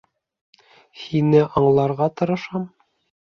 [1.01, 2.67] Һине аңларға тырышам.